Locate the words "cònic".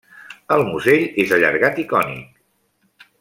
1.95-2.33